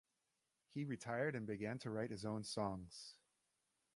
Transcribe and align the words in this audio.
He 0.73 0.83
retired 0.83 1.35
and 1.35 1.45
began 1.45 1.77
to 1.77 1.91
write 1.91 2.09
his 2.09 2.25
own 2.25 2.43
songs. 2.43 3.13